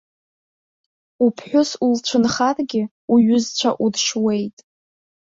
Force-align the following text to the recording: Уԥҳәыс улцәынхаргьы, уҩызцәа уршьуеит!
Уԥҳәыс 1.25 1.71
улцәынхаргьы, 1.85 2.83
уҩызцәа 3.13 3.69
уршьуеит! 3.83 4.57